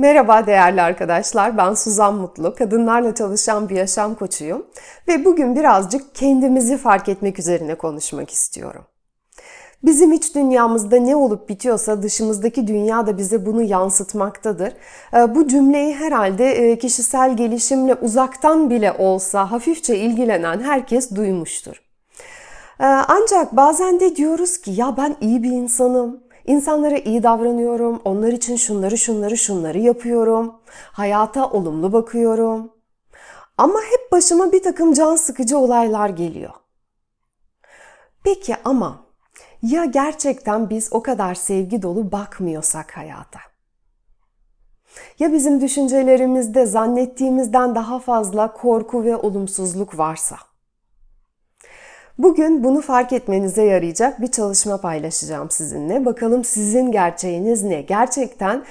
Merhaba 0.00 0.46
değerli 0.46 0.82
arkadaşlar, 0.82 1.56
ben 1.56 1.74
Suzan 1.74 2.14
Mutlu, 2.14 2.54
kadınlarla 2.54 3.14
çalışan 3.14 3.68
bir 3.68 3.76
yaşam 3.76 4.14
koçuyum 4.14 4.66
ve 5.08 5.24
bugün 5.24 5.56
birazcık 5.56 6.14
kendimizi 6.14 6.76
fark 6.76 7.08
etmek 7.08 7.38
üzerine 7.38 7.74
konuşmak 7.74 8.30
istiyorum. 8.30 8.84
Bizim 9.82 10.12
iç 10.12 10.34
dünyamızda 10.34 10.96
ne 10.96 11.16
olup 11.16 11.48
bitiyorsa 11.48 12.02
dışımızdaki 12.02 12.66
dünya 12.66 13.06
da 13.06 13.18
bize 13.18 13.46
bunu 13.46 13.62
yansıtmaktadır. 13.62 14.72
Ee, 15.14 15.34
bu 15.34 15.48
cümleyi 15.48 15.94
herhalde 15.94 16.50
e, 16.50 16.78
kişisel 16.78 17.36
gelişimle 17.36 17.94
uzaktan 17.94 18.70
bile 18.70 18.92
olsa 18.98 19.50
hafifçe 19.50 19.96
ilgilenen 19.96 20.60
herkes 20.60 21.10
duymuştur. 21.14 21.82
Ee, 22.80 22.84
ancak 22.84 23.56
bazen 23.56 24.00
de 24.00 24.16
diyoruz 24.16 24.58
ki 24.58 24.70
ya 24.70 24.96
ben 24.96 25.16
iyi 25.20 25.42
bir 25.42 25.50
insanım, 25.50 26.20
İnsanlara 26.48 26.98
iyi 26.98 27.22
davranıyorum, 27.22 28.00
onlar 28.04 28.32
için 28.32 28.56
şunları 28.56 28.98
şunları 28.98 29.36
şunları 29.36 29.78
yapıyorum, 29.78 30.54
hayata 30.92 31.50
olumlu 31.50 31.92
bakıyorum. 31.92 32.72
Ama 33.58 33.80
hep 33.80 34.12
başıma 34.12 34.52
bir 34.52 34.62
takım 34.62 34.92
can 34.92 35.16
sıkıcı 35.16 35.58
olaylar 35.58 36.08
geliyor. 36.08 36.50
Peki 38.24 38.56
ama 38.64 39.04
ya 39.62 39.84
gerçekten 39.84 40.70
biz 40.70 40.88
o 40.92 41.02
kadar 41.02 41.34
sevgi 41.34 41.82
dolu 41.82 42.12
bakmıyorsak 42.12 42.96
hayata? 42.96 43.40
Ya 45.18 45.32
bizim 45.32 45.60
düşüncelerimizde 45.60 46.66
zannettiğimizden 46.66 47.74
daha 47.74 47.98
fazla 47.98 48.52
korku 48.52 49.04
ve 49.04 49.16
olumsuzluk 49.16 49.98
varsa? 49.98 50.36
Bugün 52.18 52.64
bunu 52.64 52.80
fark 52.80 53.12
etmenize 53.12 53.62
yarayacak 53.64 54.20
bir 54.20 54.26
çalışma 54.26 54.76
paylaşacağım 54.76 55.50
sizinle. 55.50 56.04
Bakalım 56.04 56.44
sizin 56.44 56.92
gerçeğiniz 56.92 57.62
ne? 57.62 57.80
Gerçekten 57.80 58.64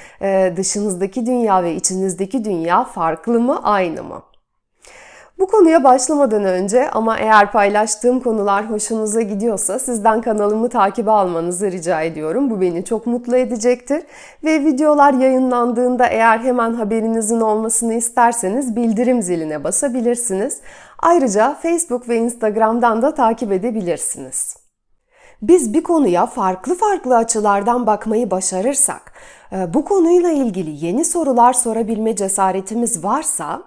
dışınızdaki 0.57 1.25
dünya 1.25 1.63
ve 1.63 1.75
içinizdeki 1.75 2.45
dünya 2.45 2.83
farklı 2.83 3.39
mı, 3.39 3.59
aynı 3.63 4.03
mı? 4.03 4.21
Bu 5.39 5.47
konuya 5.47 5.83
başlamadan 5.83 6.43
önce 6.43 6.89
ama 6.91 7.17
eğer 7.17 7.51
paylaştığım 7.51 8.19
konular 8.19 8.69
hoşunuza 8.69 9.21
gidiyorsa 9.21 9.79
sizden 9.79 10.21
kanalımı 10.21 10.69
takibe 10.69 11.11
almanızı 11.11 11.71
rica 11.71 12.01
ediyorum. 12.01 12.49
Bu 12.49 12.61
beni 12.61 12.85
çok 12.85 13.07
mutlu 13.07 13.37
edecektir. 13.37 14.03
Ve 14.43 14.65
videolar 14.65 15.13
yayınlandığında 15.13 16.07
eğer 16.07 16.39
hemen 16.39 16.73
haberinizin 16.73 17.41
olmasını 17.41 17.93
isterseniz 17.93 18.75
bildirim 18.75 19.21
ziline 19.21 19.63
basabilirsiniz. 19.63 20.61
Ayrıca 20.99 21.55
Facebook 21.61 22.09
ve 22.09 22.17
Instagram'dan 22.17 23.01
da 23.01 23.13
takip 23.13 23.51
edebilirsiniz. 23.51 24.57
Biz 25.41 25.73
bir 25.73 25.83
konuya 25.83 26.25
farklı 26.25 26.75
farklı 26.75 27.15
açılardan 27.15 27.87
bakmayı 27.87 28.31
başarırsak, 28.31 29.13
e, 29.51 29.73
bu 29.73 29.85
konuyla 29.85 30.31
ilgili 30.31 30.85
yeni 30.85 31.05
sorular 31.05 31.53
sorabilme 31.53 32.15
cesaretimiz 32.15 33.03
varsa, 33.03 33.63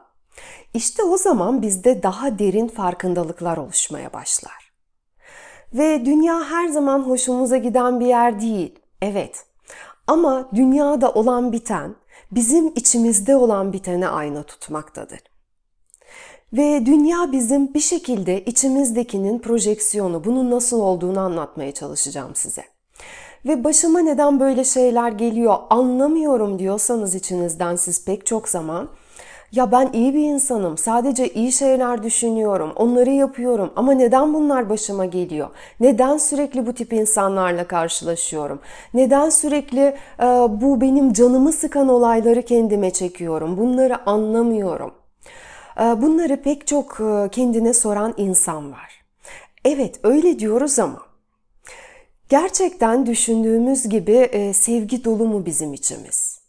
işte 0.75 1.03
o 1.03 1.17
zaman 1.17 1.63
bizde 1.63 2.03
daha 2.03 2.39
derin 2.39 2.69
farkındalıklar 2.69 3.57
oluşmaya 3.57 4.13
başlar. 4.13 4.73
Ve 5.75 6.05
dünya 6.05 6.45
her 6.45 6.69
zaman 6.69 7.03
hoşumuza 7.03 7.57
giden 7.57 8.01
bir 8.01 8.07
yer 8.07 8.41
değil. 8.41 8.79
Evet. 9.03 9.47
Ama 10.07 10.49
dünyada 10.55 11.13
olan 11.13 11.53
biten 11.53 11.95
bizim 12.31 12.67
içimizde 12.67 13.37
olan 13.37 13.73
bitene 13.73 14.09
ayna 14.09 14.43
tutmaktadır. 14.43 15.30
Ve 16.53 16.87
dünya 16.87 17.33
bizim 17.33 17.75
bir 17.75 17.81
şekilde 17.81 18.45
içimizdekinin 18.45 19.39
projeksiyonu, 19.39 20.25
bunun 20.25 20.51
nasıl 20.51 20.81
olduğunu 20.81 21.21
anlatmaya 21.21 21.73
çalışacağım 21.73 22.35
size. 22.35 22.63
Ve 23.47 23.65
başıma 23.65 24.01
neden 24.01 24.41
böyle 24.41 24.65
şeyler 24.65 25.13
geliyor 25.13 25.55
anlamıyorum 25.71 26.59
diyorsanız 26.59 27.15
içinizden 27.15 27.77
siz 27.77 28.05
pek 28.05 28.27
çok 28.27 28.49
zaman 28.49 28.89
ya 29.53 29.73
ben 29.73 29.91
iyi 29.93 30.15
bir 30.15 30.25
insanım, 30.25 30.79
sadece 30.79 31.29
iyi 31.29 31.53
şeyler 31.53 32.03
düşünüyorum, 32.03 32.73
onları 32.77 33.11
yapıyorum 33.11 33.73
ama 33.77 33.93
neden 33.93 34.35
bunlar 34.35 34.71
başıma 34.71 35.05
geliyor? 35.07 35.49
Neden 35.81 36.17
sürekli 36.17 36.67
bu 36.67 36.73
tip 36.73 36.93
insanlarla 36.93 37.67
karşılaşıyorum? 37.69 38.61
Neden 38.95 39.31
sürekli 39.31 39.81
e, 40.21 40.27
bu 40.61 40.81
benim 40.81 41.13
canımı 41.13 41.53
sıkan 41.53 41.89
olayları 41.89 42.43
kendime 42.43 42.91
çekiyorum? 42.91 43.59
Bunları 43.59 44.09
anlamıyorum. 44.11 45.00
E, 45.77 46.03
bunları 46.03 46.43
pek 46.43 46.67
çok 46.67 47.01
e, 47.01 47.29
kendine 47.33 47.75
soran 47.75 48.15
insan 48.17 48.73
var. 48.73 49.05
Evet 49.65 50.01
öyle 50.03 50.39
diyoruz 50.39 50.79
ama 50.79 51.03
gerçekten 52.29 53.07
düşündüğümüz 53.07 53.89
gibi 53.89 54.17
e, 54.17 54.53
sevgi 54.53 55.05
dolu 55.05 55.27
mu 55.27 55.47
bizim 55.47 55.73
içimiz? 55.73 56.41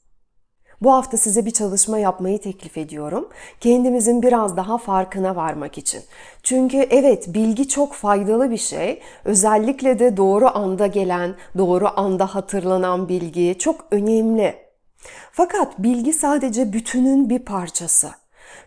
Bu 0.82 0.94
hafta 0.94 1.18
size 1.18 1.46
bir 1.46 1.52
çalışma 1.52 2.00
yapmayı 2.00 2.42
teklif 2.42 2.78
ediyorum. 2.78 3.30
Kendimizin 3.60 4.22
biraz 4.22 4.58
daha 4.58 4.78
farkına 4.78 5.36
varmak 5.36 5.78
için. 5.78 6.04
Çünkü 6.44 6.78
evet 6.78 7.34
bilgi 7.34 7.68
çok 7.68 7.94
faydalı 7.94 8.52
bir 8.52 8.58
şey. 8.58 9.02
Özellikle 9.26 10.00
de 10.00 10.18
doğru 10.18 10.58
anda 10.58 10.88
gelen, 10.88 11.36
doğru 11.58 11.90
anda 11.96 12.36
hatırlanan 12.36 13.10
bilgi 13.10 13.56
çok 13.60 13.86
önemli. 13.92 14.56
Fakat 15.32 15.80
bilgi 15.80 16.14
sadece 16.14 16.74
bütünün 16.74 17.30
bir 17.30 17.40
parçası. 17.40 18.21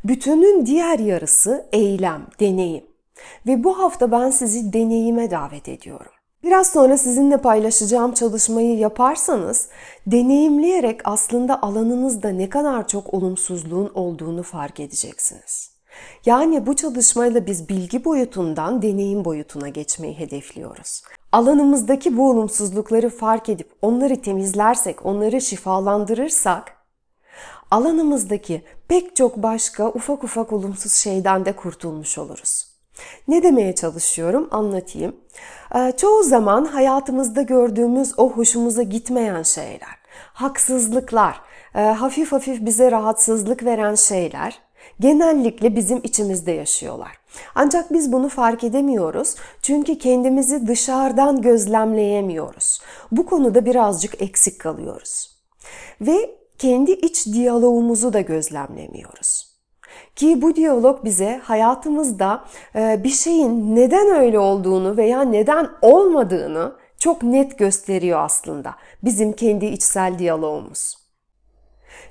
Bütünün 0.05 0.67
diğer 0.67 0.99
yarısı 0.99 1.67
eylem, 1.73 2.27
deneyim. 2.41 2.85
Ve 3.47 3.65
bu 3.65 3.79
hafta 3.79 4.13
ben 4.13 4.31
sizi 4.31 4.73
deneyime 4.73 5.31
davet 5.31 5.69
ediyorum. 5.69 6.13
Biraz 6.45 6.67
sonra 6.67 6.99
sizinle 6.99 7.37
paylaşacağım 7.37 8.13
çalışmayı 8.13 8.79
yaparsanız 8.79 9.69
deneyimleyerek 10.07 11.01
aslında 11.05 11.63
alanınızda 11.63 12.29
ne 12.29 12.49
kadar 12.49 12.89
çok 12.89 13.15
olumsuzluğun 13.15 13.93
olduğunu 13.95 14.43
fark 14.43 14.81
edeceksiniz. 14.81 15.75
Yani 16.27 16.67
bu 16.67 16.77
çalışmayla 16.77 17.47
biz 17.47 17.69
bilgi 17.69 18.05
boyutundan 18.05 18.83
deneyim 18.83 19.25
boyutuna 19.25 19.69
geçmeyi 19.69 20.19
hedefliyoruz. 20.19 21.03
Alanımızdaki 21.33 22.17
bu 22.17 22.31
olumsuzlukları 22.31 23.11
fark 23.11 23.49
edip 23.49 23.71
onları 23.83 24.23
temizlersek, 24.23 25.07
onları 25.07 25.41
şifalandırırsak 25.41 26.77
alanımızdaki 27.71 28.63
pek 28.89 29.17
çok 29.17 29.37
başka 29.37 29.89
ufak 29.89 30.25
ufak 30.25 30.53
olumsuz 30.53 30.93
şeyden 30.93 31.45
de 31.45 31.57
kurtulmuş 31.57 32.19
oluruz. 32.19 32.67
Ne 33.29 33.43
demeye 33.43 33.75
çalışıyorum 33.75 34.49
anlatayım. 34.51 35.17
Ee, 35.75 35.93
çoğu 35.97 36.23
zaman 36.23 36.65
hayatımızda 36.65 37.43
gördüğümüz 37.43 38.15
o 38.17 38.31
hoşumuza 38.31 38.83
gitmeyen 38.83 39.43
şeyler, 39.43 39.99
haksızlıklar, 40.33 41.41
e, 41.75 41.81
hafif 41.81 42.33
hafif 42.33 42.65
bize 42.67 42.91
rahatsızlık 42.91 43.65
veren 43.65 43.95
şeyler 43.95 44.59
genellikle 45.01 45.77
bizim 45.77 46.01
içimizde 46.03 46.53
yaşıyorlar. 46.53 47.13
Ancak 47.55 47.93
biz 47.93 48.13
bunu 48.13 48.29
fark 48.29 48.65
edemiyoruz 48.65 49.35
çünkü 49.63 49.99
kendimizi 49.99 50.67
dışarıdan 50.67 51.43
gözlemleyemiyoruz. 51.43 52.81
Bu 53.13 53.27
konuda 53.27 53.65
birazcık 53.65 54.23
eksik 54.23 54.61
kalıyoruz. 54.61 55.35
Ve 56.01 56.44
kendi 56.59 56.93
iç 56.93 57.27
diyalogumuzu 57.27 58.13
da 58.13 58.21
gözlemlemiyoruz. 58.21 59.55
Ki 60.17 60.43
bu 60.43 60.57
diyalog 60.57 61.05
bize 61.05 61.41
hayatımızda 61.45 62.45
e, 62.77 63.01
bir 63.05 63.11
şeyin 63.11 63.77
neden 63.77 64.07
öyle 64.07 64.39
olduğunu 64.39 64.97
veya 64.97 65.23
neden 65.23 65.69
olmadığını 65.83 66.73
çok 66.99 67.23
net 67.23 67.59
gösteriyor 67.59 68.21
aslında. 68.21 68.75
Bizim 69.05 69.33
kendi 69.33 69.67
içsel 69.67 70.19
diyalogumuz. 70.19 71.05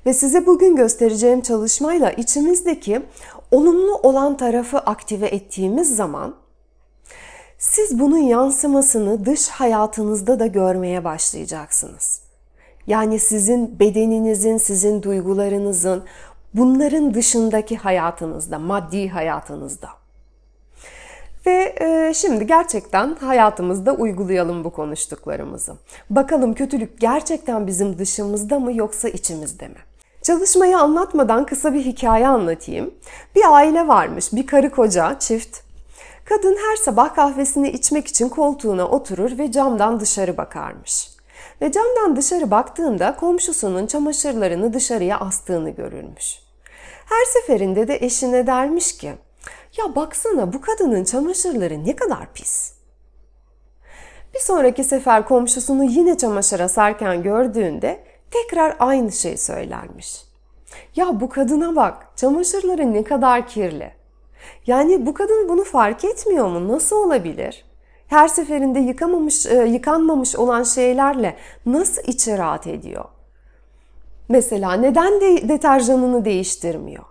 Ve 0.06 0.14
size 0.14 0.46
bugün 0.46 0.76
göstereceğim 0.76 1.40
çalışmayla 1.40 2.10
içimizdeki 2.10 3.02
olumlu 3.50 3.94
olan 3.94 4.36
tarafı 4.36 4.78
aktive 4.78 5.26
ettiğimiz 5.26 5.96
zaman 5.96 6.34
siz 7.58 7.98
bunun 7.98 8.18
yansımasını 8.18 9.26
dış 9.26 9.48
hayatınızda 9.48 10.40
da 10.40 10.46
görmeye 10.46 11.04
başlayacaksınız. 11.04 12.23
Yani 12.86 13.18
sizin 13.18 13.78
bedeninizin, 13.78 14.56
sizin 14.56 15.02
duygularınızın, 15.02 16.04
bunların 16.54 17.14
dışındaki 17.14 17.76
hayatınızda, 17.76 18.58
maddi 18.58 19.08
hayatınızda. 19.08 19.88
Ve 21.46 21.74
e, 21.80 22.14
şimdi 22.14 22.46
gerçekten 22.46 23.14
hayatımızda 23.14 23.92
uygulayalım 23.92 24.64
bu 24.64 24.70
konuştuklarımızı. 24.70 25.74
Bakalım 26.10 26.54
kötülük 26.54 27.00
gerçekten 27.00 27.66
bizim 27.66 27.98
dışımızda 27.98 28.58
mı 28.58 28.72
yoksa 28.72 29.08
içimizde 29.08 29.68
mi? 29.68 29.78
Çalışmayı 30.22 30.78
anlatmadan 30.78 31.46
kısa 31.46 31.74
bir 31.74 31.84
hikaye 31.84 32.28
anlatayım. 32.28 32.94
Bir 33.36 33.54
aile 33.54 33.88
varmış, 33.88 34.32
bir 34.32 34.46
karı 34.46 34.70
koca, 34.70 35.18
çift. 35.18 35.60
Kadın 36.24 36.56
her 36.70 36.76
sabah 36.76 37.14
kahvesini 37.14 37.70
içmek 37.70 38.06
için 38.06 38.28
koltuğuna 38.28 38.88
oturur 38.88 39.38
ve 39.38 39.52
camdan 39.52 40.00
dışarı 40.00 40.36
bakarmış. 40.36 41.13
Ve 41.62 41.72
camdan 41.72 42.16
dışarı 42.16 42.50
baktığında 42.50 43.16
komşusunun 43.16 43.86
çamaşırlarını 43.86 44.72
dışarıya 44.72 45.20
astığını 45.20 45.70
görürmüş. 45.70 46.38
Her 47.06 47.24
seferinde 47.24 47.88
de 47.88 47.98
eşine 48.00 48.46
dermiş 48.46 48.96
ki 48.96 49.12
ya 49.78 49.96
baksana 49.96 50.52
bu 50.52 50.60
kadının 50.60 51.04
çamaşırları 51.04 51.84
ne 51.84 51.96
kadar 51.96 52.32
pis. 52.32 52.74
Bir 54.34 54.40
sonraki 54.40 54.84
sefer 54.84 55.28
komşusunu 55.28 55.84
yine 55.84 56.16
çamaşır 56.16 56.60
asarken 56.60 57.22
gördüğünde 57.22 58.04
tekrar 58.30 58.76
aynı 58.78 59.12
şey 59.12 59.36
söylermiş. 59.36 60.22
Ya 60.96 61.20
bu 61.20 61.28
kadına 61.28 61.76
bak, 61.76 62.08
çamaşırları 62.16 62.92
ne 62.92 63.04
kadar 63.04 63.48
kirli. 63.48 63.92
Yani 64.66 65.06
bu 65.06 65.14
kadın 65.14 65.48
bunu 65.48 65.64
fark 65.64 66.04
etmiyor 66.04 66.48
mu? 66.48 66.68
Nasıl 66.68 66.96
olabilir? 66.96 67.64
Her 68.06 68.28
seferinde 68.28 68.78
yıkamamış, 68.78 69.46
e, 69.46 69.54
yıkanmamış 69.54 70.36
olan 70.36 70.62
şeylerle 70.62 71.36
nasıl 71.66 72.02
içi 72.02 72.38
rahat 72.38 72.66
ediyor? 72.66 73.04
Mesela 74.28 74.72
neden 74.72 75.20
de 75.20 75.48
deterjanını 75.48 76.24
değiştirmiyor? 76.24 77.04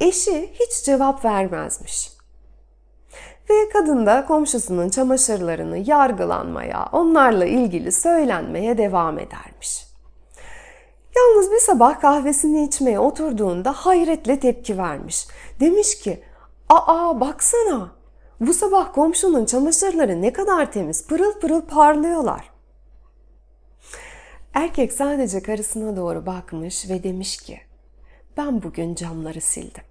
Eşi 0.00 0.50
hiç 0.52 0.84
cevap 0.84 1.24
vermezmiş. 1.24 2.14
Ve 3.50 3.68
kadın 3.72 4.06
da 4.06 4.26
komşusunun 4.26 4.88
çamaşırlarını 4.88 5.78
yargılanmaya, 5.78 6.88
onlarla 6.92 7.44
ilgili 7.44 7.92
söylenmeye 7.92 8.78
devam 8.78 9.18
edermiş. 9.18 9.84
Yalnız 11.16 11.52
bir 11.52 11.58
sabah 11.58 12.00
kahvesini 12.00 12.64
içmeye 12.64 12.98
oturduğunda 12.98 13.72
hayretle 13.72 14.40
tepki 14.40 14.78
vermiş. 14.78 15.26
Demiş 15.60 15.98
ki, 15.98 16.22
''Aa 16.68 17.20
baksana, 17.20 17.92
bu 18.46 18.54
sabah 18.54 18.92
komşunun 18.92 19.44
çamaşırları 19.44 20.22
ne 20.22 20.32
kadar 20.32 20.72
temiz, 20.72 21.06
pırıl 21.06 21.40
pırıl 21.40 21.60
parlıyorlar.'' 21.60 22.54
Erkek 24.54 24.92
sadece 24.92 25.42
karısına 25.42 25.96
doğru 25.96 26.26
bakmış 26.26 26.90
ve 26.90 27.02
demiş 27.02 27.36
ki, 27.36 27.60
ben 28.36 28.62
bugün 28.62 28.94
camları 28.94 29.40
sildim. 29.40 29.82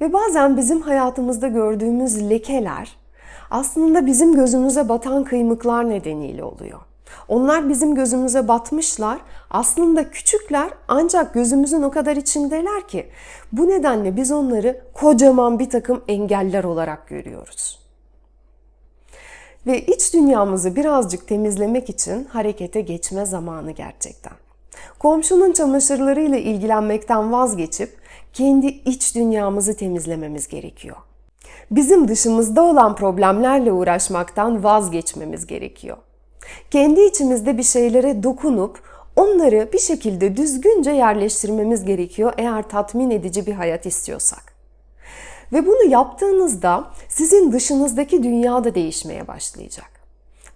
Ve 0.00 0.12
bazen 0.12 0.56
bizim 0.56 0.80
hayatımızda 0.80 1.48
gördüğümüz 1.48 2.30
lekeler 2.30 2.96
aslında 3.50 4.06
bizim 4.06 4.34
gözümüze 4.34 4.88
batan 4.88 5.24
kıymıklar 5.24 5.88
nedeniyle 5.88 6.44
oluyor. 6.44 6.80
Onlar 7.28 7.68
bizim 7.68 7.94
gözümüze 7.94 8.48
batmışlar. 8.48 9.18
Aslında 9.50 10.10
küçükler 10.10 10.70
ancak 10.88 11.34
gözümüzün 11.34 11.82
o 11.82 11.90
kadar 11.90 12.16
içindeler 12.16 12.88
ki 12.88 13.06
bu 13.52 13.68
nedenle 13.68 14.16
biz 14.16 14.32
onları 14.32 14.80
kocaman 14.94 15.58
bir 15.58 15.70
takım 15.70 16.02
engeller 16.08 16.64
olarak 16.64 17.08
görüyoruz. 17.08 17.84
Ve 19.66 19.86
iç 19.86 20.14
dünyamızı 20.14 20.76
birazcık 20.76 21.28
temizlemek 21.28 21.90
için 21.90 22.24
harekete 22.24 22.80
geçme 22.80 23.26
zamanı 23.26 23.70
gerçekten. 23.70 24.32
Komşunun 24.98 25.52
çamaşırlarıyla 25.52 26.38
ilgilenmekten 26.38 27.32
vazgeçip 27.32 27.96
kendi 28.32 28.66
iç 28.66 29.14
dünyamızı 29.14 29.76
temizlememiz 29.76 30.48
gerekiyor. 30.48 30.96
Bizim 31.70 32.08
dışımızda 32.08 32.62
olan 32.62 32.96
problemlerle 32.96 33.72
uğraşmaktan 33.72 34.64
vazgeçmemiz 34.64 35.46
gerekiyor. 35.46 35.96
Kendi 36.70 37.00
içimizde 37.00 37.58
bir 37.58 37.62
şeylere 37.62 38.22
dokunup 38.22 38.80
onları 39.16 39.68
bir 39.72 39.78
şekilde 39.78 40.36
düzgünce 40.36 40.90
yerleştirmemiz 40.90 41.84
gerekiyor 41.84 42.32
eğer 42.38 42.68
tatmin 42.68 43.10
edici 43.10 43.46
bir 43.46 43.52
hayat 43.52 43.86
istiyorsak. 43.86 44.54
Ve 45.52 45.66
bunu 45.66 45.90
yaptığınızda 45.90 46.90
sizin 47.08 47.52
dışınızdaki 47.52 48.22
dünya 48.22 48.64
da 48.64 48.74
değişmeye 48.74 49.28
başlayacak. 49.28 49.90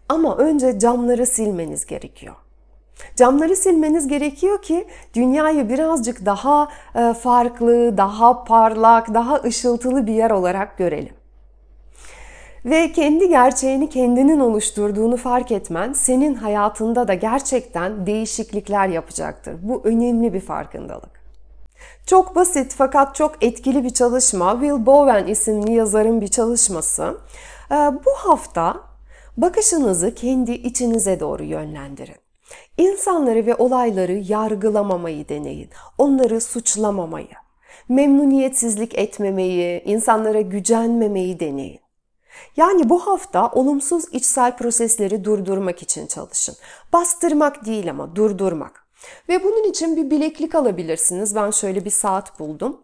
Ama 0.09 0.37
önce 0.37 0.79
camları 0.79 1.27
silmeniz 1.27 1.87
gerekiyor. 1.87 2.35
Camları 3.17 3.57
silmeniz 3.57 4.09
gerekiyor 4.09 4.63
ki 4.63 4.87
dünyayı 5.15 5.69
birazcık 5.69 6.27
daha 6.27 6.69
e, 6.95 7.15
farklı, 7.15 7.97
daha 7.97 8.45
parlak, 8.45 9.15
daha 9.15 9.37
ışıltılı 9.37 10.07
bir 10.07 10.13
yer 10.13 10.31
olarak 10.31 10.79
görelim. 10.79 11.18
Ve 12.65 12.93
kendi 12.93 13.29
gerçeğini 13.29 13.89
kendinin 13.89 14.41
oluşturduğunu 14.41 15.17
fark 15.17 15.53
etmen 15.53 15.93
senin 15.93 16.35
hayatında 16.35 17.09
da 17.09 17.15
gerçekten 17.15 18.07
değişiklikler 18.07 18.89
yapacaktır. 18.89 19.57
Bu 19.63 19.83
önemli 19.85 20.33
bir 20.33 20.41
farkındalık. 20.41 21.19
Çok 22.07 22.35
basit 22.35 22.75
fakat 22.77 23.15
çok 23.15 23.45
etkili 23.45 23.85
bir 23.85 23.91
çalışma 23.91 24.53
Will 24.53 24.87
Bowen 24.87 25.27
isimli 25.27 25.73
yazarın 25.73 26.21
bir 26.21 26.29
çalışması. 26.29 27.19
E, 27.71 27.75
bu 27.75 28.11
hafta 28.17 28.81
bakışınızı 29.37 30.15
kendi 30.15 30.53
içinize 30.53 31.21
doğru 31.21 31.45
yönlendirin. 31.45 32.17
İnsanları 32.79 33.47
ve 33.47 33.55
olayları 33.55 34.13
yargılamamayı 34.13 35.29
deneyin. 35.29 35.71
Onları 35.99 36.41
suçlamamayı, 36.41 37.29
memnuniyetsizlik 37.89 38.99
etmemeyi, 38.99 39.83
insanlara 39.85 40.41
gücenmemeyi 40.41 41.41
deneyin. 41.41 41.81
Yani 42.57 42.89
bu 42.89 43.07
hafta 43.07 43.51
olumsuz 43.51 44.05
içsel 44.13 44.57
prosesleri 44.57 45.25
durdurmak 45.25 45.83
için 45.83 46.07
çalışın. 46.07 46.57
Bastırmak 46.93 47.67
değil 47.67 47.91
ama 47.91 48.17
durdurmak. 48.17 48.87
Ve 49.29 49.45
bunun 49.45 49.71
için 49.71 49.97
bir 49.97 50.11
bileklik 50.11 50.55
alabilirsiniz. 50.55 51.35
Ben 51.35 51.51
şöyle 51.51 51.85
bir 51.85 51.91
saat 51.91 52.41
buldum. 52.41 52.81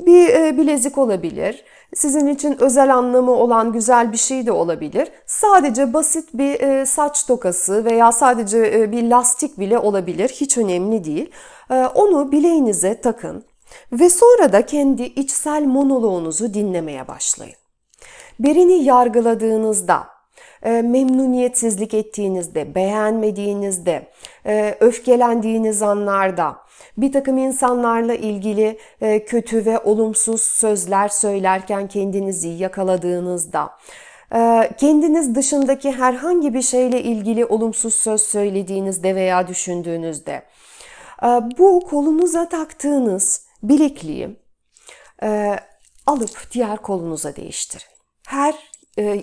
Bir 0.00 0.28
e, 0.28 0.58
bilezik 0.58 0.98
olabilir 0.98 1.64
sizin 1.94 2.26
için 2.26 2.62
özel 2.62 2.94
anlamı 2.94 3.30
olan 3.30 3.72
güzel 3.72 4.12
bir 4.12 4.16
şey 4.16 4.46
de 4.46 4.52
olabilir. 4.52 5.08
Sadece 5.26 5.92
basit 5.92 6.28
bir 6.34 6.60
e, 6.60 6.86
saç 6.86 7.26
tokası 7.26 7.84
veya 7.84 8.12
sadece 8.12 8.58
e, 8.74 8.92
bir 8.92 9.02
lastik 9.02 9.60
bile 9.60 9.78
olabilir. 9.78 10.28
Hiç 10.28 10.58
önemli 10.58 11.04
değil. 11.04 11.30
Onu 11.94 12.32
bileğinize 12.32 13.00
takın 13.00 13.44
ve 13.92 14.10
sonra 14.10 14.52
da 14.52 14.66
kendi 14.66 15.02
içsel 15.02 15.64
monoloğunuzu 15.64 16.54
dinlemeye 16.54 17.08
başlayın. 17.08 17.56
Birini 18.38 18.84
yargıladığınızda, 18.84 20.06
memnuniyetsizlik 20.64 21.94
ettiğinizde, 21.94 22.74
beğenmediğinizde, 22.74 24.06
öfkelendiğiniz 24.80 25.82
anlarda, 25.82 26.66
bir 26.96 27.12
takım 27.12 27.38
insanlarla 27.38 28.14
ilgili 28.14 28.78
e, 29.00 29.24
kötü 29.24 29.66
ve 29.66 29.78
olumsuz 29.78 30.42
sözler 30.42 31.08
söylerken 31.08 31.88
kendinizi 31.88 32.48
yakaladığınızda, 32.48 33.70
e, 34.34 34.70
kendiniz 34.78 35.34
dışındaki 35.34 35.92
herhangi 35.92 36.54
bir 36.54 36.62
şeyle 36.62 37.02
ilgili 37.02 37.44
olumsuz 37.44 37.94
söz 37.94 38.22
söylediğinizde 38.22 39.14
veya 39.14 39.48
düşündüğünüzde, 39.48 40.42
e, 41.22 41.26
bu 41.58 41.80
kolunuza 41.80 42.48
taktığınız 42.48 43.46
bilekliği 43.62 44.36
alıp 46.06 46.50
diğer 46.52 46.76
kolunuza 46.76 47.36
değiştirin. 47.36 47.95
Her 48.26 48.54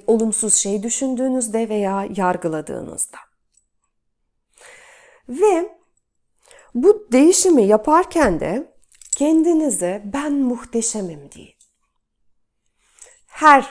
olumsuz 0.07 0.55
şey 0.55 0.83
düşündüğünüzde 0.83 1.69
veya 1.69 2.07
yargıladığınızda. 2.15 3.17
Ve 5.29 5.77
bu 6.75 7.07
değişimi 7.11 7.63
yaparken 7.63 8.39
de 8.39 8.73
kendinize 9.17 10.01
ben 10.05 10.33
muhteşemim 10.33 11.31
deyin. 11.31 11.55
Her 13.27 13.69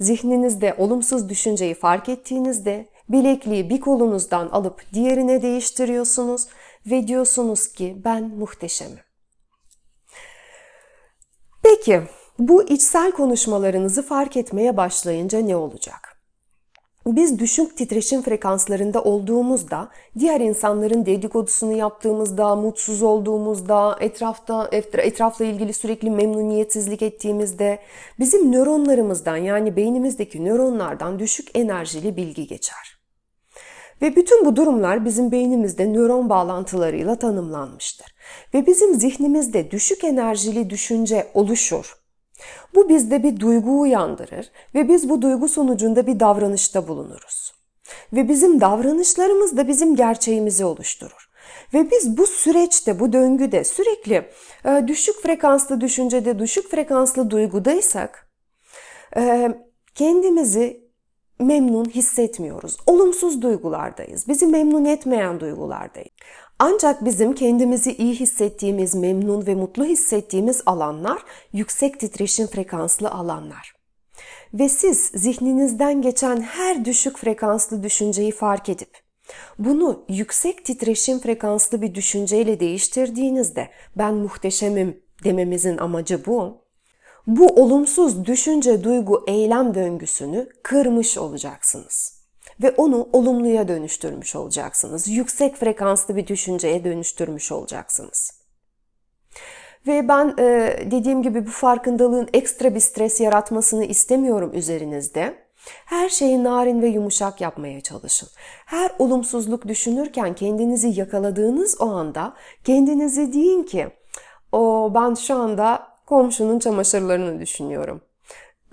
zihninizde 0.00 0.74
olumsuz 0.78 1.28
düşünceyi 1.28 1.74
fark 1.74 2.08
ettiğinizde 2.08 2.88
bilekliği 3.08 3.70
bir 3.70 3.80
kolunuzdan 3.80 4.48
alıp 4.48 4.92
diğerine 4.92 5.42
değiştiriyorsunuz 5.42 6.46
ve 6.86 7.08
diyorsunuz 7.08 7.72
ki 7.72 8.02
ben 8.04 8.22
muhteşemim. 8.22 9.00
Peki 11.62 12.02
bu 12.38 12.62
içsel 12.62 13.12
konuşmalarınızı 13.12 14.02
fark 14.02 14.36
etmeye 14.36 14.76
başlayınca 14.76 15.38
ne 15.38 15.56
olacak? 15.56 16.14
biz 17.06 17.38
düşük 17.38 17.76
titreşim 17.76 18.22
frekanslarında 18.22 19.02
olduğumuzda, 19.02 19.88
diğer 20.18 20.40
insanların 20.40 21.06
dedikodusunu 21.06 21.72
yaptığımızda, 21.72 22.56
mutsuz 22.56 23.02
olduğumuzda, 23.02 23.96
etrafta 24.00 24.68
etrafla 24.98 25.44
ilgili 25.44 25.72
sürekli 25.72 26.10
memnuniyetsizlik 26.10 27.02
ettiğimizde 27.02 27.78
bizim 28.18 28.52
nöronlarımızdan 28.52 29.36
yani 29.36 29.76
beynimizdeki 29.76 30.44
nöronlardan 30.44 31.18
düşük 31.18 31.48
enerjili 31.54 32.16
bilgi 32.16 32.46
geçer. 32.46 33.00
Ve 34.02 34.16
bütün 34.16 34.44
bu 34.44 34.56
durumlar 34.56 35.04
bizim 35.04 35.32
beynimizde 35.32 35.92
nöron 35.92 36.30
bağlantılarıyla 36.30 37.16
tanımlanmıştır. 37.16 38.14
Ve 38.54 38.66
bizim 38.66 38.94
zihnimizde 38.94 39.70
düşük 39.70 40.04
enerjili 40.04 40.70
düşünce 40.70 41.30
oluşur 41.34 42.03
bu 42.74 42.88
bizde 42.88 43.22
bir 43.22 43.40
duygu 43.40 43.80
uyandırır 43.80 44.50
ve 44.74 44.88
biz 44.88 45.08
bu 45.08 45.22
duygu 45.22 45.48
sonucunda 45.48 46.06
bir 46.06 46.20
davranışta 46.20 46.88
bulunuruz. 46.88 47.54
Ve 48.12 48.28
bizim 48.28 48.60
davranışlarımız 48.60 49.56
da 49.56 49.68
bizim 49.68 49.96
gerçeğimizi 49.96 50.64
oluşturur. 50.64 51.30
Ve 51.74 51.90
biz 51.90 52.16
bu 52.16 52.26
süreçte, 52.26 53.00
bu 53.00 53.12
döngüde 53.12 53.64
sürekli 53.64 54.28
e, 54.64 54.84
düşük 54.88 55.22
frekanslı 55.22 55.80
düşüncede, 55.80 56.38
düşük 56.38 56.70
frekanslı 56.70 57.30
duygudaysak 57.30 58.28
e, 59.16 59.54
kendimizi 59.94 60.84
memnun 61.38 61.84
hissetmiyoruz. 61.84 62.76
Olumsuz 62.86 63.42
duygulardayız. 63.42 64.28
Bizi 64.28 64.46
memnun 64.46 64.84
etmeyen 64.84 65.40
duygulardayız. 65.40 66.10
Ancak 66.58 67.04
bizim 67.04 67.34
kendimizi 67.34 67.92
iyi 67.92 68.14
hissettiğimiz, 68.14 68.94
memnun 68.94 69.46
ve 69.46 69.54
mutlu 69.54 69.84
hissettiğimiz 69.84 70.62
alanlar 70.66 71.22
yüksek 71.52 72.00
titreşim 72.00 72.46
frekanslı 72.46 73.10
alanlar. 73.10 73.74
Ve 74.54 74.68
siz 74.68 74.98
zihninizden 75.14 76.02
geçen 76.02 76.40
her 76.40 76.84
düşük 76.84 77.18
frekanslı 77.18 77.82
düşünceyi 77.82 78.32
fark 78.32 78.68
edip 78.68 79.04
Bunu 79.58 80.04
yüksek 80.08 80.64
titreşim 80.64 81.18
frekanslı 81.18 81.82
bir 81.82 81.94
düşünceyle 81.94 82.60
değiştirdiğinizde 82.60 83.70
ben 83.96 84.14
muhteşemim 84.14 85.02
dememizin 85.24 85.78
amacı 85.78 86.26
bu. 86.26 86.64
Bu 87.26 87.46
olumsuz 87.46 88.24
düşünce, 88.24 88.84
duygu, 88.84 89.24
eylem 89.26 89.74
döngüsünü 89.74 90.48
kırmış 90.62 91.18
olacaksınız 91.18 92.13
ve 92.62 92.70
onu 92.70 93.08
olumluya 93.12 93.68
dönüştürmüş 93.68 94.36
olacaksınız. 94.36 95.08
Yüksek 95.08 95.56
frekanslı 95.56 96.16
bir 96.16 96.26
düşünceye 96.26 96.84
dönüştürmüş 96.84 97.52
olacaksınız. 97.52 98.44
Ve 99.86 100.08
ben 100.08 100.34
e, 100.38 100.76
dediğim 100.90 101.22
gibi 101.22 101.46
bu 101.46 101.50
farkındalığın 101.50 102.28
ekstra 102.32 102.74
bir 102.74 102.80
stres 102.80 103.20
yaratmasını 103.20 103.84
istemiyorum 103.84 104.50
üzerinizde. 104.54 105.44
Her 105.84 106.08
şeyi 106.08 106.44
narin 106.44 106.82
ve 106.82 106.86
yumuşak 106.86 107.40
yapmaya 107.40 107.80
çalışın. 107.80 108.28
Her 108.66 108.90
olumsuzluk 108.98 109.68
düşünürken 109.68 110.34
kendinizi 110.34 111.00
yakaladığınız 111.00 111.80
o 111.80 111.90
anda 111.90 112.34
kendinizi 112.64 113.32
deyin 113.32 113.62
ki 113.62 113.88
o 114.52 114.92
ben 114.94 115.14
şu 115.14 115.34
anda 115.34 115.86
komşunun 116.06 116.58
çamaşırlarını 116.58 117.40
düşünüyorum. 117.40 118.00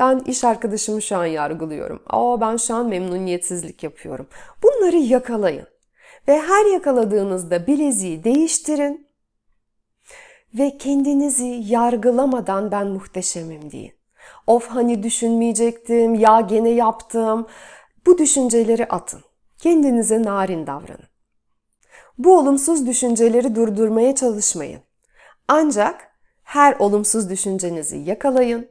Ben 0.02 0.20
iş 0.20 0.44
arkadaşımı 0.44 1.02
şu 1.02 1.18
an 1.18 1.26
yargılıyorum. 1.26 2.04
Aa 2.08 2.42
ben 2.42 2.58
şu 2.58 2.76
an 2.76 2.88
memnuniyetsizlik 2.88 3.84
yapıyorum. 3.84 4.28
Bunları 4.64 4.98
yakalayın. 4.98 5.68
Ve 6.28 6.42
her 6.42 6.74
yakaladığınızda 6.74 7.68
bileziği 7.68 8.24
değiştirin. 8.24 9.08
Ve 10.54 10.78
kendinizi 10.78 11.46
yargılamadan 11.66 12.72
ben 12.72 12.88
muhteşemim 12.88 13.72
deyin. 13.72 13.94
Of 14.48 14.68
hani 14.68 15.04
düşünmeyecektim, 15.04 16.16
ya 16.16 16.42
gene 16.42 16.70
yaptım. 16.70 17.48
Bu 18.06 18.18
düşünceleri 18.18 18.86
atın. 18.86 19.22
Kendinize 19.58 20.24
narin 20.24 20.68
davranın. 20.68 21.10
Bu 22.18 22.38
olumsuz 22.38 22.88
düşünceleri 22.88 23.56
durdurmaya 23.56 24.16
çalışmayın. 24.16 24.82
Ancak 25.48 26.12
her 26.44 26.76
olumsuz 26.80 27.30
düşüncenizi 27.30 27.98
yakalayın, 27.98 28.71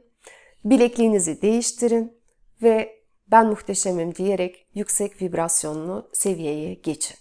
bilekliğinizi 0.65 1.41
değiştirin 1.41 2.13
ve 2.61 3.01
ben 3.27 3.47
muhteşemim 3.47 4.15
diyerek 4.15 4.67
yüksek 4.73 5.21
vibrasyonlu 5.21 6.09
seviyeye 6.13 6.73
geçin. 6.73 7.17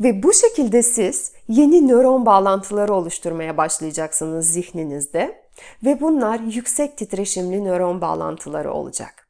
Ve 0.00 0.22
bu 0.22 0.32
şekilde 0.32 0.82
siz 0.82 1.32
yeni 1.48 1.88
nöron 1.88 2.26
bağlantıları 2.26 2.94
oluşturmaya 2.94 3.56
başlayacaksınız 3.56 4.48
zihninizde 4.48 5.44
ve 5.84 6.00
bunlar 6.00 6.40
yüksek 6.40 6.98
titreşimli 6.98 7.64
nöron 7.64 8.00
bağlantıları 8.00 8.72
olacak. 8.72 9.28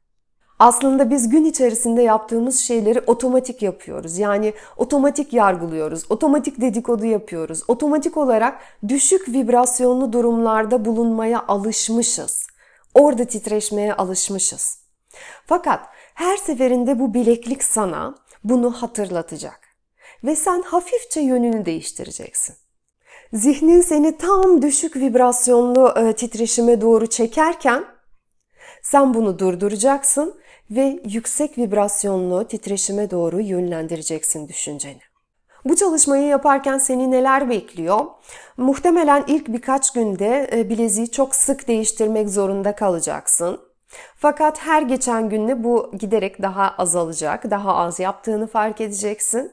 Aslında 0.59 1.09
biz 1.09 1.29
gün 1.29 1.45
içerisinde 1.45 2.01
yaptığımız 2.01 2.59
şeyleri 2.59 3.01
otomatik 3.07 3.61
yapıyoruz. 3.61 4.17
Yani 4.17 4.53
otomatik 4.77 5.33
yargılıyoruz, 5.33 6.11
otomatik 6.11 6.61
dedikodu 6.61 7.05
yapıyoruz. 7.05 7.63
Otomatik 7.67 8.17
olarak 8.17 8.59
düşük 8.87 9.29
vibrasyonlu 9.29 10.13
durumlarda 10.13 10.85
bulunmaya 10.85 11.45
alışmışız. 11.47 12.47
Orada 12.95 13.25
titreşmeye 13.25 13.93
alışmışız. 13.93 14.79
Fakat 15.45 15.87
her 16.13 16.37
seferinde 16.37 16.99
bu 16.99 17.13
bileklik 17.13 17.63
sana 17.63 18.15
bunu 18.43 18.71
hatırlatacak. 18.71 19.59
Ve 20.23 20.35
sen 20.35 20.61
hafifçe 20.61 21.21
yönünü 21.21 21.65
değiştireceksin. 21.65 22.55
Zihnin 23.33 23.81
seni 23.81 24.17
tam 24.17 24.61
düşük 24.61 24.95
vibrasyonlu 24.95 25.93
e, 25.97 26.13
titreşime 26.13 26.81
doğru 26.81 27.07
çekerken 27.07 27.85
sen 28.81 29.13
bunu 29.13 29.39
durduracaksın 29.39 30.39
ve 30.71 30.99
yüksek 31.05 31.57
vibrasyonlu 31.57 32.47
titreşime 32.47 33.11
doğru 33.11 33.41
yönlendireceksin 33.41 34.47
düşünceni. 34.47 35.01
Bu 35.65 35.75
çalışmayı 35.75 36.27
yaparken 36.27 36.77
seni 36.77 37.11
neler 37.11 37.49
bekliyor? 37.49 38.05
Muhtemelen 38.57 39.23
ilk 39.27 39.47
birkaç 39.47 39.93
günde 39.93 40.49
e, 40.53 40.69
bileziği 40.69 41.11
çok 41.11 41.35
sık 41.35 41.67
değiştirmek 41.67 42.29
zorunda 42.29 42.75
kalacaksın. 42.75 43.59
Fakat 44.17 44.59
her 44.59 44.81
geçen 44.81 45.29
günde 45.29 45.63
bu 45.63 45.91
giderek 45.99 46.41
daha 46.41 46.75
azalacak, 46.77 47.51
daha 47.51 47.75
az 47.75 47.99
yaptığını 47.99 48.47
fark 48.47 48.81
edeceksin. 48.81 49.51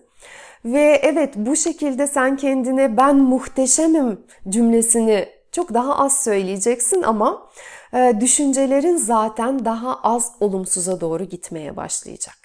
Ve 0.64 1.00
evet 1.02 1.34
bu 1.36 1.56
şekilde 1.56 2.06
sen 2.06 2.36
kendine 2.36 2.96
ben 2.96 3.16
muhteşemim 3.16 4.20
cümlesini 4.48 5.28
çok 5.52 5.74
daha 5.74 5.98
az 5.98 6.24
söyleyeceksin 6.24 7.02
ama 7.02 7.48
e, 7.94 8.14
düşüncelerin 8.20 8.96
zaten 8.96 9.64
daha 9.64 10.00
az 10.02 10.32
olumsuza 10.40 11.00
doğru 11.00 11.24
gitmeye 11.24 11.76
başlayacak. 11.76 12.41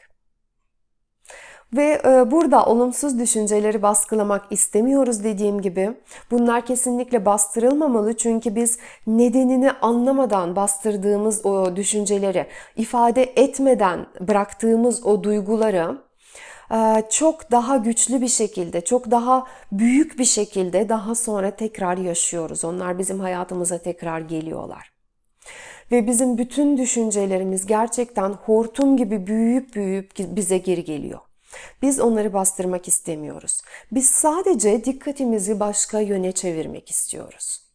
Ve 1.74 2.02
e, 2.06 2.32
burada 2.32 2.66
olumsuz 2.66 3.20
düşünceleri 3.20 3.82
baskılamak 3.82 4.46
istemiyoruz 4.52 5.24
dediğim 5.24 5.62
gibi. 5.62 5.94
Bunlar 6.32 6.66
kesinlikle 6.66 7.26
bastırılmamalı 7.26 8.18
çünkü 8.18 8.56
biz 8.56 8.78
nedenini 9.08 9.72
anlamadan 9.72 10.56
bastırdığımız 10.56 11.46
o 11.46 11.76
düşünceleri, 11.76 12.48
ifade 12.76 13.24
etmeden 13.24 14.06
bıraktığımız 14.20 15.06
o 15.06 15.24
duyguları 15.24 15.98
e, 16.72 17.04
çok 17.10 17.52
daha 17.52 17.78
güçlü 17.78 18.22
bir 18.22 18.28
şekilde, 18.28 18.82
çok 18.82 19.12
daha 19.12 19.48
büyük 19.72 20.20
bir 20.20 20.26
şekilde 20.26 20.90
daha 20.90 21.16
sonra 21.16 21.52
tekrar 21.52 21.98
yaşıyoruz. 21.98 22.66
Onlar 22.66 23.00
bizim 23.00 23.20
hayatımıza 23.20 23.78
tekrar 23.78 24.20
geliyorlar. 24.20 24.92
Ve 25.92 26.08
bizim 26.08 26.38
bütün 26.38 26.78
düşüncelerimiz 26.78 27.66
gerçekten 27.66 28.30
hortum 28.30 28.98
gibi 28.98 29.28
büyüyüp 29.28 29.76
büyüyüp 29.76 30.12
bize 30.20 30.58
geri 30.58 30.84
geliyor. 30.84 31.20
Biz 31.82 32.00
onları 32.00 32.34
bastırmak 32.34 32.88
istemiyoruz. 32.88 33.62
Biz 33.92 34.10
sadece 34.10 34.86
dikkatimizi 34.86 35.60
başka 35.60 36.00
yöne 36.00 36.32
çevirmek 36.32 36.89
istiyoruz. 36.89 37.68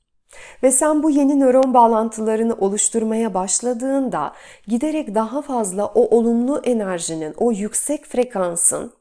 Ve 0.62 0.70
sen 0.70 1.02
bu 1.02 1.10
yeni 1.10 1.40
nöron 1.40 1.74
bağlantılarını 1.74 2.54
oluşturmaya 2.54 3.34
başladığında 3.34 4.32
giderek 4.66 5.14
daha 5.14 5.42
fazla 5.42 5.86
o 5.86 6.16
olumlu 6.16 6.60
enerjinin, 6.64 7.34
o 7.36 7.52
yüksek 7.52 8.06
frekansın 8.06 8.92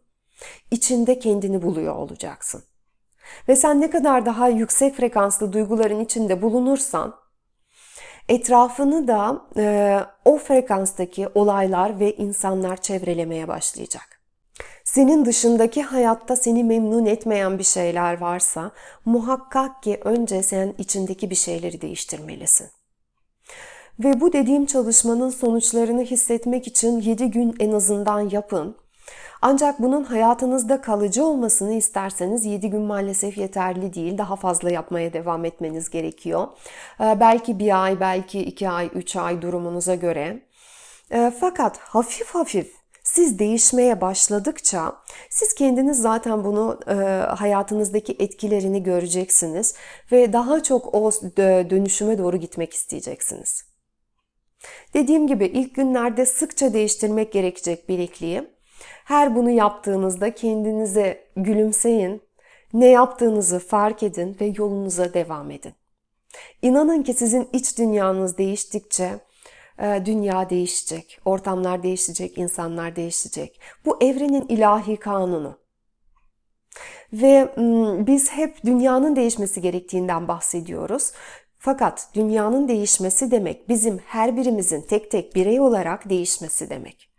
içinde 0.71 1.19
kendini 1.19 1.61
buluyor 1.61 1.95
olacaksın. 1.95 2.63
Ve 3.47 3.55
sen 3.55 3.81
ne 3.81 3.89
kadar 3.89 4.25
daha 4.25 4.47
yüksek 4.47 4.95
frekanslı 4.95 5.53
duyguların 5.53 5.99
içinde 5.99 6.41
bulunursan 6.41 7.15
etrafını 8.29 9.07
da 9.07 9.41
e, 9.57 9.99
o 10.25 10.37
frekanstaki 10.37 11.27
olaylar 11.35 11.99
ve 11.99 12.15
insanlar 12.15 12.77
çevrelemeye 12.77 13.47
başlayacak. 13.47 14.20
Senin 14.83 15.25
dışındaki 15.25 15.83
hayatta 15.83 16.35
seni 16.35 16.63
memnun 16.63 17.05
etmeyen 17.05 17.59
bir 17.59 17.63
şeyler 17.63 18.21
varsa 18.21 18.71
muhakkak 19.05 19.83
ki 19.83 19.99
önce 20.03 20.43
sen 20.43 20.73
içindeki 20.77 21.29
bir 21.29 21.35
şeyleri 21.35 21.81
değiştirmelisin. 21.81 22.67
Ve 23.99 24.21
bu 24.21 24.33
dediğim 24.33 24.65
çalışmanın 24.65 25.29
sonuçlarını 25.29 26.01
hissetmek 26.01 26.67
için 26.67 27.01
7 27.01 27.31
gün 27.31 27.55
en 27.59 27.71
azından 27.71 28.29
yapın. 28.29 28.75
Ancak 29.41 29.81
bunun 29.81 30.03
hayatınızda 30.03 30.81
kalıcı 30.81 31.25
olmasını 31.25 31.73
isterseniz 31.73 32.45
7 32.45 32.69
gün 32.69 32.81
maalesef 32.81 33.37
yeterli 33.37 33.93
değil. 33.93 34.17
Daha 34.17 34.35
fazla 34.35 34.71
yapmaya 34.71 35.13
devam 35.13 35.45
etmeniz 35.45 35.89
gerekiyor. 35.89 36.47
Ee, 37.01 37.17
belki 37.19 37.59
bir 37.59 37.83
ay, 37.83 37.99
belki 37.99 38.39
iki 38.39 38.69
ay, 38.69 38.89
üç 38.95 39.15
ay 39.15 39.41
durumunuza 39.41 39.95
göre. 39.95 40.41
Ee, 41.11 41.33
fakat 41.39 41.77
hafif 41.77 42.35
hafif 42.35 42.80
siz 43.13 43.39
değişmeye 43.39 44.01
başladıkça 44.01 44.95
siz 45.29 45.53
kendiniz 45.53 46.01
zaten 46.01 46.43
bunu 46.43 46.79
e, 46.87 46.93
hayatınızdaki 47.35 48.15
etkilerini 48.19 48.83
göreceksiniz 48.83 49.75
ve 50.11 50.33
daha 50.33 50.63
çok 50.63 50.93
o 50.95 51.11
dönüşüme 51.69 52.17
doğru 52.17 52.37
gitmek 52.37 52.73
isteyeceksiniz. 52.73 53.63
Dediğim 54.93 55.27
gibi 55.27 55.45
ilk 55.45 55.75
günlerde 55.75 56.25
sıkça 56.25 56.73
değiştirmek 56.73 57.33
gerekecek 57.33 57.89
bilekliği. 57.89 58.43
Her 59.05 59.35
bunu 59.35 59.49
yaptığınızda 59.49 60.35
kendinize 60.35 61.27
gülümseyin, 61.35 62.21
ne 62.73 62.87
yaptığınızı 62.87 63.59
fark 63.59 64.03
edin 64.03 64.37
ve 64.41 64.53
yolunuza 64.57 65.13
devam 65.13 65.51
edin. 65.51 65.73
İnanın 66.61 67.03
ki 67.03 67.13
sizin 67.13 67.49
iç 67.53 67.77
dünyanız 67.77 68.37
değiştikçe 68.37 69.19
dünya 69.79 70.49
değişecek, 70.49 71.19
ortamlar 71.25 71.83
değişecek, 71.83 72.37
insanlar 72.37 72.95
değişecek. 72.95 73.61
Bu 73.85 73.97
evrenin 74.03 74.45
ilahi 74.47 74.97
kanunu. 74.97 75.57
Ve 77.13 77.53
biz 78.07 78.31
hep 78.31 78.63
dünyanın 78.65 79.15
değişmesi 79.15 79.61
gerektiğinden 79.61 80.27
bahsediyoruz. 80.27 81.11
Fakat 81.57 82.09
dünyanın 82.13 82.67
değişmesi 82.67 83.31
demek 83.31 83.69
bizim 83.69 83.97
her 83.97 84.37
birimizin 84.37 84.81
tek 84.81 85.11
tek 85.11 85.35
birey 85.35 85.59
olarak 85.59 86.09
değişmesi 86.09 86.69
demek. 86.69 87.11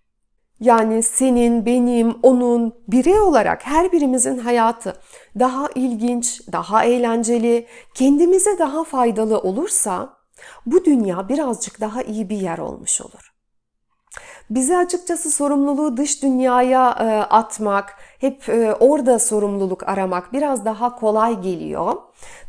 Yani 0.61 1.02
senin, 1.02 1.66
benim, 1.66 2.14
onun 2.23 2.75
birey 2.88 3.21
olarak 3.21 3.66
her 3.66 3.92
birimizin 3.92 4.38
hayatı 4.38 5.00
daha 5.38 5.68
ilginç, 5.75 6.40
daha 6.52 6.85
eğlenceli, 6.85 7.66
kendimize 7.94 8.59
daha 8.59 8.85
faydalı 8.85 9.38
olursa 9.38 10.16
bu 10.66 10.84
dünya 10.84 11.28
birazcık 11.28 11.80
daha 11.80 12.02
iyi 12.02 12.28
bir 12.28 12.37
yer 12.37 12.58
olmuş 12.58 13.00
olur. 13.00 13.32
Bize 14.50 14.76
açıkçası 14.76 15.30
sorumluluğu 15.30 15.96
dış 15.96 16.22
dünyaya 16.22 16.90
e, 16.90 17.04
atmak, 17.34 17.94
hep 18.18 18.49
e, 18.49 18.75
orada 18.75 19.18
sorumluluk 19.18 19.88
aramak 19.88 20.32
biraz 20.32 20.64
daha 20.64 20.96
kolay 20.96 21.40
geliyor. 21.40 21.94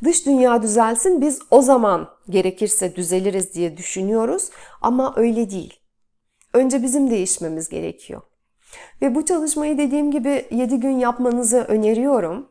Dış 0.03 0.25
dünya 0.25 0.62
düzelsin 0.62 1.21
biz 1.21 1.39
o 1.51 1.62
zaman 1.62 2.07
gerekirse 2.29 2.95
düzeliriz 2.95 3.53
diye 3.53 3.77
düşünüyoruz 3.77 4.50
ama 4.81 5.13
öyle 5.15 5.50
değil. 5.50 5.79
Önce 6.53 6.83
bizim 6.83 7.09
değişmemiz 7.09 7.69
gerekiyor. 7.69 8.21
Ve 9.01 9.15
bu 9.15 9.25
çalışmayı 9.25 9.77
dediğim 9.77 10.12
gibi 10.12 10.45
7 10.51 10.79
gün 10.79 11.00
yapmanızı 11.00 11.57
öneriyorum. 11.57 12.50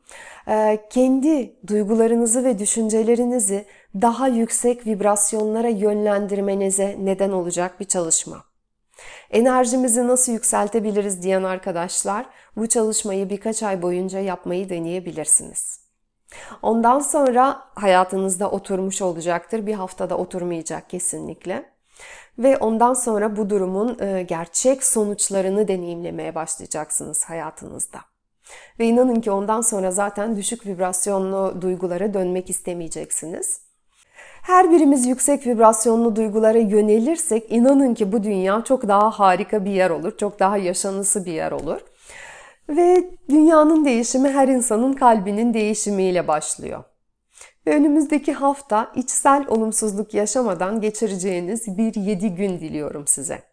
Ee, 0.48 0.78
kendi 0.90 1.56
duygularınızı 1.66 2.44
ve 2.44 2.58
düşüncelerinizi 2.58 3.64
daha 3.94 4.28
yüksek 4.28 4.86
vibrasyonlara 4.86 5.68
yönlendirmenize 5.68 6.96
neden 7.00 7.30
olacak 7.30 7.80
bir 7.80 7.84
çalışma. 7.84 8.44
Enerjimizi 9.30 10.08
nasıl 10.08 10.32
yükseltebiliriz 10.32 11.22
diyen 11.22 11.42
arkadaşlar 11.42 12.26
bu 12.56 12.66
çalışmayı 12.66 13.30
birkaç 13.30 13.62
ay 13.62 13.82
boyunca 13.82 14.18
yapmayı 14.20 14.68
deneyebilirsiniz. 14.68 15.80
Ondan 16.62 16.98
sonra 16.98 17.62
hayatınızda 17.74 18.50
oturmuş 18.50 19.02
olacaktır. 19.02 19.66
Bir 19.66 19.74
haftada 19.74 20.18
oturmayacak 20.18 20.90
kesinlikle. 20.90 21.72
Ve 22.38 22.56
ondan 22.56 22.94
sonra 22.94 23.36
bu 23.36 23.50
durumun 23.50 23.98
e, 24.00 24.22
gerçek 24.22 24.84
sonuçlarını 24.84 25.68
deneyimlemeye 25.68 26.34
başlayacaksınız 26.34 27.24
hayatınızda. 27.24 27.98
Ve 28.78 28.86
inanın 28.86 29.20
ki 29.20 29.30
ondan 29.30 29.60
sonra 29.60 29.90
zaten 29.90 30.36
düşük 30.36 30.66
vibrasyonlu 30.66 31.62
duygulara 31.62 32.14
dönmek 32.14 32.50
istemeyeceksiniz. 32.50 33.61
Her 34.42 34.70
birimiz 34.70 35.06
yüksek 35.06 35.46
vibrasyonlu 35.46 36.16
duygulara 36.16 36.58
yönelirsek 36.58 37.52
inanın 37.52 37.94
ki 37.94 38.12
bu 38.12 38.22
dünya 38.22 38.64
çok 38.64 38.88
daha 38.88 39.10
harika 39.10 39.64
bir 39.64 39.70
yer 39.70 39.90
olur, 39.90 40.16
çok 40.16 40.40
daha 40.40 40.56
yaşanısı 40.56 41.24
bir 41.24 41.32
yer 41.32 41.52
olur. 41.52 41.80
Ve 42.68 43.10
dünyanın 43.28 43.84
değişimi 43.84 44.28
her 44.28 44.48
insanın 44.48 44.92
kalbinin 44.92 45.54
değişimiyle 45.54 46.28
başlıyor. 46.28 46.84
Ve 47.66 47.76
önümüzdeki 47.76 48.32
hafta 48.32 48.92
içsel 48.94 49.44
olumsuzluk 49.48 50.14
yaşamadan 50.14 50.80
geçireceğiniz 50.80 51.78
bir 51.78 51.94
7 51.94 52.34
gün 52.34 52.60
diliyorum 52.60 53.06
size. 53.06 53.51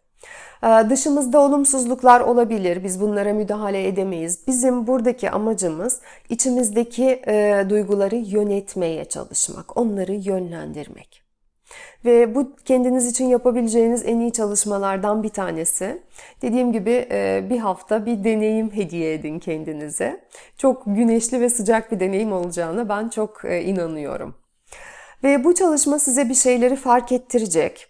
Ee, 0.62 0.90
dışımızda 0.90 1.40
olumsuzluklar 1.40 2.20
olabilir. 2.20 2.84
Biz 2.84 3.00
bunlara 3.00 3.32
müdahale 3.32 3.88
edemeyiz. 3.88 4.46
Bizim 4.46 4.86
buradaki 4.86 5.30
amacımız 5.30 6.00
içimizdeki 6.28 7.22
e, 7.26 7.64
duyguları 7.68 8.16
yönetmeye 8.16 9.04
çalışmak, 9.04 9.76
onları 9.76 10.12
yönlendirmek. 10.12 11.22
Ve 12.04 12.34
bu 12.34 12.56
kendiniz 12.64 13.06
için 13.06 13.24
yapabileceğiniz 13.24 14.02
en 14.06 14.20
iyi 14.20 14.32
çalışmalardan 14.32 15.22
bir 15.22 15.28
tanesi. 15.28 16.02
Dediğim 16.42 16.72
gibi 16.72 17.08
e, 17.10 17.46
bir 17.50 17.58
hafta 17.58 18.06
bir 18.06 18.24
deneyim 18.24 18.72
hediye 18.72 19.14
edin 19.14 19.38
kendinize. 19.38 20.20
Çok 20.58 20.82
güneşli 20.86 21.40
ve 21.40 21.50
sıcak 21.50 21.92
bir 21.92 22.00
deneyim 22.00 22.32
olacağına 22.32 22.88
ben 22.88 23.08
çok 23.08 23.44
e, 23.44 23.62
inanıyorum. 23.62 24.34
Ve 25.24 25.44
bu 25.44 25.54
çalışma 25.54 25.98
size 25.98 26.28
bir 26.28 26.34
şeyleri 26.34 26.76
fark 26.76 27.12
ettirecek. 27.12 27.89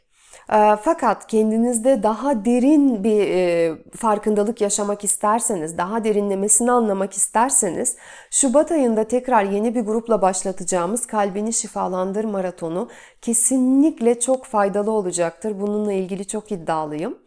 Ee, 0.52 0.76
fakat 0.82 1.26
kendinizde 1.26 2.02
daha 2.02 2.44
derin 2.44 3.04
bir 3.04 3.20
e, 3.20 3.72
farkındalık 3.96 4.60
yaşamak 4.60 5.04
isterseniz, 5.04 5.78
daha 5.78 6.04
derinlemesini 6.04 6.72
anlamak 6.72 7.12
isterseniz 7.12 7.96
Şubat 8.30 8.72
ayında 8.72 9.04
tekrar 9.04 9.44
yeni 9.44 9.74
bir 9.74 9.80
grupla 9.80 10.22
başlatacağımız 10.22 11.06
Kalbini 11.06 11.52
Şifalandır 11.52 12.24
Maratonu 12.24 12.88
kesinlikle 13.22 14.20
çok 14.20 14.44
faydalı 14.44 14.90
olacaktır. 14.90 15.60
Bununla 15.60 15.92
ilgili 15.92 16.26
çok 16.26 16.52
iddialıyım. 16.52 17.18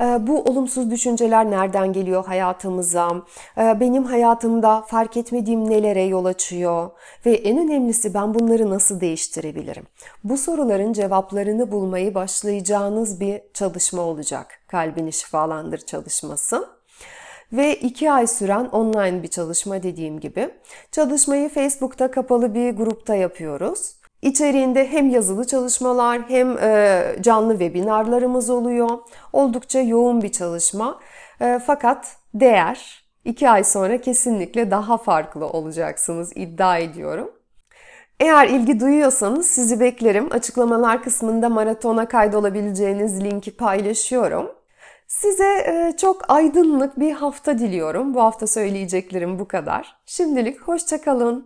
Ee, 0.00 0.26
bu 0.26 0.42
olumsuz 0.42 0.90
düşünceler 0.90 1.50
nereden 1.50 1.92
geliyor 1.92 2.24
hayatımıza? 2.26 3.22
Ee, 3.58 3.80
benim 3.80 4.04
hayatımda 4.04 4.82
fark 4.82 5.16
etmediğim 5.16 5.70
nelere 5.70 6.02
yol 6.02 6.24
açıyor? 6.24 6.90
Ve 7.26 7.34
en 7.34 7.58
önemlisi 7.58 8.14
ben 8.14 8.34
bunları 8.34 8.70
nasıl 8.70 9.00
değiştirebilirim? 9.00 9.84
Bu 10.24 10.36
soruların 10.36 10.92
cevaplarını 10.92 11.72
bulmayı 11.72 12.14
başlayacağınız 12.14 13.20
bir 13.20 13.40
çalışma 13.54 14.02
olacak. 14.02 14.46
Kalbini 14.68 15.12
şifalandır 15.12 15.78
çalışması 15.78 16.68
ve 17.52 17.74
iki 17.74 18.12
ay 18.12 18.26
süren 18.26 18.64
online 18.64 19.22
bir 19.22 19.28
çalışma 19.28 19.82
dediğim 19.82 20.20
gibi. 20.20 20.50
Çalışmayı 20.92 21.48
Facebook'ta 21.48 22.10
kapalı 22.10 22.54
bir 22.54 22.70
grupta 22.70 23.14
yapıyoruz. 23.14 23.96
İçeriğinde 24.22 24.86
hem 24.88 25.10
yazılı 25.10 25.46
çalışmalar 25.46 26.22
hem 26.28 26.58
e, 26.58 27.02
canlı 27.20 27.52
webinarlarımız 27.52 28.50
oluyor. 28.50 28.98
Oldukça 29.32 29.80
yoğun 29.80 30.22
bir 30.22 30.32
çalışma. 30.32 31.00
E, 31.40 31.60
fakat 31.66 32.16
değer 32.34 33.04
iki 33.24 33.50
ay 33.50 33.64
sonra 33.64 34.00
kesinlikle 34.00 34.70
daha 34.70 34.96
farklı 34.96 35.46
olacaksınız 35.46 36.32
iddia 36.34 36.78
ediyorum. 36.78 37.30
Eğer 38.20 38.48
ilgi 38.48 38.80
duyuyorsanız 38.80 39.46
sizi 39.46 39.80
beklerim. 39.80 40.32
Açıklamalar 40.32 41.02
kısmında 41.02 41.48
maratona 41.48 42.08
kaydolabileceğiniz 42.08 43.24
linki 43.24 43.56
paylaşıyorum. 43.56 44.52
Size 45.06 45.44
e, 45.44 45.96
çok 45.96 46.30
aydınlık 46.30 47.00
bir 47.00 47.12
hafta 47.12 47.58
diliyorum. 47.58 48.14
Bu 48.14 48.22
hafta 48.22 48.46
söyleyeceklerim 48.46 49.38
bu 49.38 49.48
kadar. 49.48 49.96
Şimdilik 50.06 50.60
hoşçakalın. 50.60 51.44